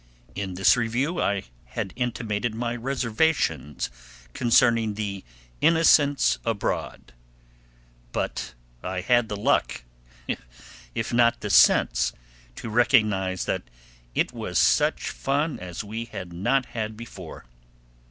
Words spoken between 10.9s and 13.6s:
if not the sense, to recognize